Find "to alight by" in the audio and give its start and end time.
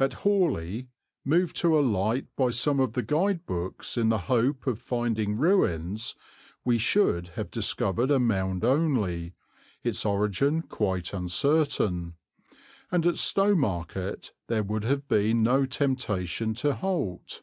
1.58-2.50